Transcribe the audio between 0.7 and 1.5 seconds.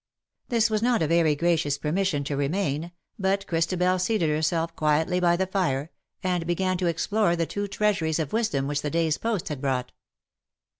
was not a very